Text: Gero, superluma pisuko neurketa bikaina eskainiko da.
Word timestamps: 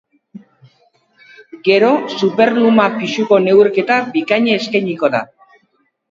Gero, 1.67 1.91
superluma 2.21 2.85
pisuko 2.95 3.39
neurketa 3.47 3.99
bikaina 4.15 4.55
eskainiko 4.61 5.11
da. 5.17 5.21